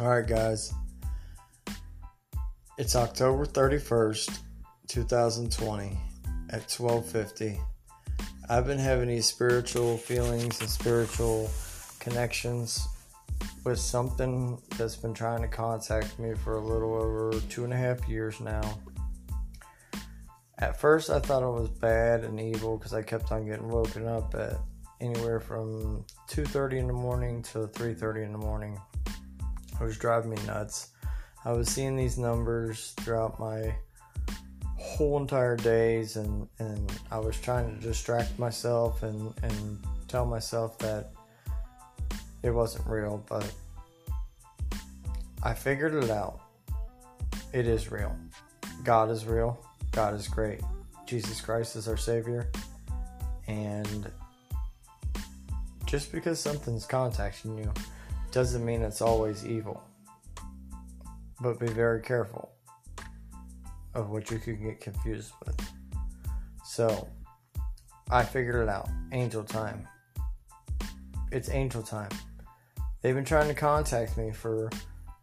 All 0.00 0.08
right, 0.08 0.26
guys. 0.26 0.74
It's 2.78 2.96
October 2.96 3.46
31st, 3.46 4.40
2020 4.88 5.96
at 6.50 6.68
12:50. 6.68 7.60
I've 8.48 8.66
been 8.66 8.80
having 8.80 9.06
these 9.06 9.26
spiritual 9.26 9.96
feelings 9.96 10.60
and 10.60 10.68
spiritual 10.68 11.48
connections 12.00 12.84
with 13.62 13.78
something 13.78 14.60
that's 14.76 14.96
been 14.96 15.14
trying 15.14 15.42
to 15.42 15.48
contact 15.48 16.18
me 16.18 16.34
for 16.34 16.56
a 16.56 16.60
little 16.60 16.94
over 16.94 17.30
two 17.48 17.62
and 17.62 17.72
a 17.72 17.76
half 17.76 18.08
years 18.08 18.40
now. 18.40 18.80
At 20.58 20.80
first, 20.80 21.08
I 21.08 21.20
thought 21.20 21.44
it 21.44 21.60
was 21.60 21.68
bad 21.68 22.24
and 22.24 22.40
evil 22.40 22.78
because 22.78 22.94
I 22.94 23.02
kept 23.02 23.30
on 23.30 23.46
getting 23.46 23.68
woken 23.68 24.08
up 24.08 24.34
at 24.34 24.56
anywhere 25.00 25.38
from 25.38 26.04
2:30 26.26 26.80
in 26.80 26.88
the 26.88 26.92
morning 26.92 27.42
to 27.42 27.68
3:30 27.68 28.24
in 28.24 28.32
the 28.32 28.38
morning. 28.38 28.76
It 29.80 29.84
was 29.84 29.98
driving 29.98 30.30
me 30.30 30.38
nuts. 30.46 30.88
I 31.44 31.52
was 31.52 31.68
seeing 31.68 31.96
these 31.96 32.16
numbers 32.16 32.94
throughout 32.98 33.38
my 33.38 33.74
whole 34.78 35.18
entire 35.18 35.56
days 35.56 36.16
and, 36.16 36.48
and 36.58 36.92
I 37.10 37.18
was 37.18 37.38
trying 37.40 37.74
to 37.74 37.82
distract 37.82 38.38
myself 38.38 39.02
and, 39.02 39.34
and 39.42 39.78
tell 40.08 40.24
myself 40.24 40.78
that 40.78 41.10
it 42.42 42.50
wasn't 42.50 42.86
real, 42.86 43.24
but 43.28 43.50
I 45.42 45.54
figured 45.54 45.94
it 45.94 46.10
out. 46.10 46.40
It 47.52 47.66
is 47.66 47.90
real. 47.90 48.16
God 48.84 49.10
is 49.10 49.24
real. 49.24 49.64
God 49.92 50.14
is 50.14 50.28
great. 50.28 50.60
Jesus 51.06 51.40
Christ 51.40 51.76
is 51.76 51.88
our 51.88 51.96
Savior. 51.96 52.50
And 53.46 54.10
just 55.86 56.12
because 56.12 56.40
something's 56.40 56.86
contacting 56.86 57.58
you 57.58 57.72
doesn't 58.34 58.64
mean 58.64 58.82
it's 58.82 59.00
always 59.00 59.46
evil. 59.46 59.80
But 61.40 61.60
be 61.60 61.68
very 61.68 62.02
careful 62.02 62.50
of 63.94 64.10
what 64.10 64.28
you 64.28 64.38
could 64.38 64.60
get 64.60 64.80
confused 64.80 65.32
with. 65.46 65.56
So, 66.64 67.06
I 68.10 68.24
figured 68.24 68.56
it 68.56 68.68
out. 68.68 68.88
Angel 69.12 69.44
time. 69.44 69.86
It's 71.30 71.48
angel 71.48 71.82
time. 71.82 72.10
They've 73.02 73.14
been 73.14 73.24
trying 73.24 73.46
to 73.48 73.54
contact 73.54 74.16
me 74.16 74.32
for 74.32 74.68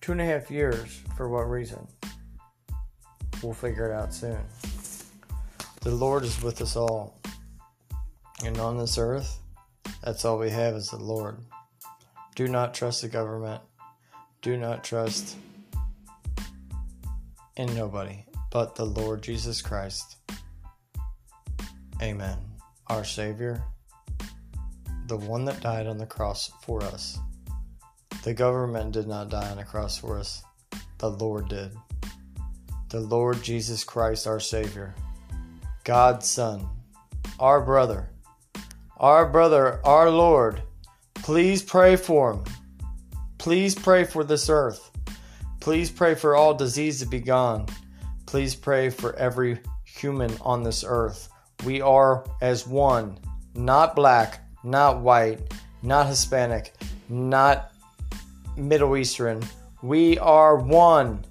two 0.00 0.12
and 0.12 0.20
a 0.22 0.24
half 0.24 0.50
years. 0.50 1.02
For 1.14 1.28
what 1.28 1.50
reason? 1.50 1.86
We'll 3.42 3.52
figure 3.52 3.90
it 3.90 3.94
out 3.94 4.14
soon. 4.14 4.40
The 5.82 5.90
Lord 5.90 6.24
is 6.24 6.42
with 6.42 6.62
us 6.62 6.74
all. 6.74 7.20
And 8.42 8.56
on 8.58 8.78
this 8.78 8.96
earth, 8.96 9.40
that's 10.02 10.24
all 10.24 10.38
we 10.38 10.48
have 10.48 10.74
is 10.74 10.88
the 10.88 10.96
Lord. 10.96 11.36
Do 12.34 12.48
not 12.48 12.74
trust 12.74 13.02
the 13.02 13.08
government. 13.08 13.62
Do 14.42 14.56
not 14.56 14.82
trust 14.82 15.36
in 17.56 17.74
nobody 17.76 18.24
but 18.54 18.76
the 18.76 18.84
Lord 18.84 19.20
Jesus 19.20 19.60
Christ. 19.60 20.16
Amen. 22.00 22.38
Our 22.86 23.04
Savior, 23.04 23.64
the 25.08 25.16
one 25.16 25.44
that 25.44 25.60
died 25.60 25.88
on 25.88 25.98
the 25.98 26.06
cross 26.06 26.52
for 26.62 26.80
us. 26.82 27.18
The 28.22 28.32
government 28.32 28.92
did 28.92 29.08
not 29.08 29.28
die 29.28 29.50
on 29.50 29.56
the 29.56 29.64
cross 29.64 29.98
for 29.98 30.18
us, 30.18 30.44
the 30.98 31.10
Lord 31.10 31.48
did. 31.48 31.72
The 32.90 33.00
Lord 33.00 33.42
Jesus 33.42 33.82
Christ, 33.82 34.26
our 34.28 34.38
Savior, 34.38 34.94
God's 35.82 36.28
Son, 36.28 36.68
our 37.40 37.60
brother, 37.60 38.08
our 38.98 39.28
brother, 39.28 39.80
our 39.84 40.10
Lord 40.10 40.62
Please 41.24 41.62
pray 41.62 41.96
for 41.96 42.34
him. 42.34 42.44
Please 43.38 43.74
pray 43.74 44.04
for 44.04 44.24
this 44.24 44.50
earth. 44.50 44.90
Please 45.58 45.90
pray 45.90 46.14
for 46.14 46.36
all 46.36 46.52
disease 46.52 47.00
to 47.00 47.06
be 47.06 47.18
gone. 47.18 47.64
Please 48.26 48.54
pray 48.54 48.90
for 48.90 49.16
every 49.16 49.58
human 49.86 50.36
on 50.42 50.62
this 50.62 50.84
earth. 50.86 51.30
We 51.64 51.80
are 51.80 52.26
as 52.42 52.66
one, 52.66 53.18
not 53.54 53.96
black, 53.96 54.46
not 54.62 55.00
white, 55.00 55.40
not 55.82 56.08
Hispanic, 56.08 56.74
not 57.08 57.72
Middle 58.58 58.94
Eastern. 58.94 59.42
We 59.80 60.18
are 60.18 60.56
one 60.56 61.24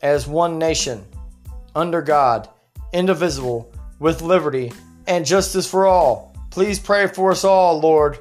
as 0.00 0.28
one 0.28 0.60
nation 0.60 1.04
under 1.74 2.02
God, 2.02 2.48
indivisible, 2.92 3.74
with 3.98 4.22
liberty 4.22 4.70
and 5.08 5.26
justice 5.26 5.68
for 5.68 5.86
all. 5.88 6.36
Please 6.52 6.78
pray 6.78 7.08
for 7.08 7.32
us 7.32 7.42
all, 7.42 7.80
Lord. 7.80 8.20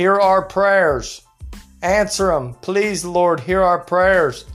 Hear 0.00 0.18
our 0.18 0.40
prayers. 0.40 1.20
Answer 1.82 2.28
them. 2.28 2.54
Please, 2.62 3.04
Lord, 3.04 3.38
hear 3.38 3.60
our 3.60 3.78
prayers. 3.78 4.46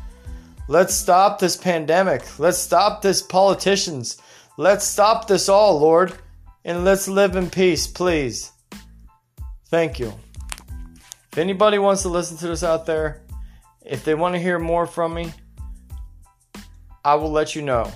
Let's 0.67 0.95
stop 0.95 1.37
this 1.37 1.55
pandemic. 1.55 2.39
Let's 2.39 2.57
stop 2.57 3.03
this 3.03 3.21
politicians. 3.21 4.17
Let's 4.57 4.87
stop 4.87 5.27
this 5.27 5.47
all, 5.47 5.79
Lord. 5.79 6.17
And 6.63 6.83
let's 6.83 7.07
live 7.07 7.35
in 7.35 7.51
peace, 7.51 7.85
please. 7.85 8.53
Thank 9.67 9.99
you. 9.99 10.13
If 11.31 11.37
anybody 11.37 11.77
wants 11.77 12.01
to 12.01 12.09
listen 12.09 12.37
to 12.37 12.47
this 12.47 12.63
out 12.63 12.87
there, 12.87 13.21
if 13.85 14.03
they 14.03 14.15
want 14.15 14.33
to 14.33 14.41
hear 14.41 14.57
more 14.57 14.87
from 14.87 15.13
me, 15.13 15.31
I 17.03 17.13
will 17.13 17.31
let 17.31 17.53
you 17.53 17.61
know. 17.61 17.91